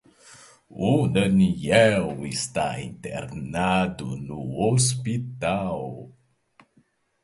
[0.83, 6.11] O Daniel está internado no Hospital